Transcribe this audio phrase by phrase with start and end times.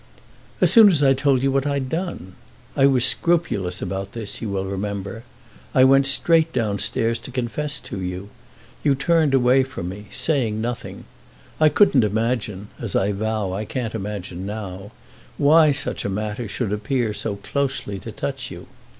[0.61, 2.33] "As soon as I told you what I had done.
[2.75, 5.21] I was scrupulous about this, you will remember;
[5.75, 8.29] I went straight downstairs to confess to you.
[8.83, 11.05] You turned away from me, saying nothing;
[11.59, 17.35] I couldn't imagine—as I vow I can't imagine now—why such a matter should appear so
[17.35, 18.65] closely to touch you.